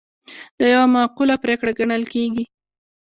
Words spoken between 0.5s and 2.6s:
دا یوه معقوله پرېکړه ګڼل کیږي.